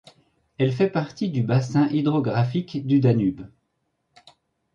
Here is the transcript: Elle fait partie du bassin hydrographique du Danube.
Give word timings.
Elle 0.57 0.71
fait 0.73 0.89
partie 0.89 1.29
du 1.29 1.43
bassin 1.43 1.87
hydrographique 1.89 2.87
du 2.87 2.99
Danube. 2.99 3.41